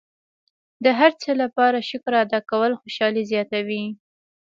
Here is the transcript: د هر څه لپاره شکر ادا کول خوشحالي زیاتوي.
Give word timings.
د 0.83 0.85
هر 0.99 1.11
څه 1.21 1.31
لپاره 1.41 1.85
شکر 1.89 2.13
ادا 2.23 2.39
کول 2.49 2.71
خوشحالي 2.81 3.23
زیاتوي. 3.31 3.83